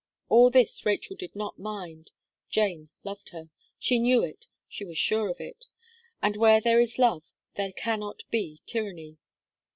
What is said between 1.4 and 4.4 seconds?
mind Jane loved her. She knew